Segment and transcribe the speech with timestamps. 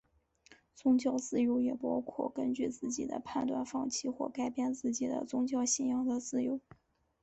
[0.73, 6.59] 宗教自由也包括根据自己的判断放弃或改变自己的宗教信仰的自由。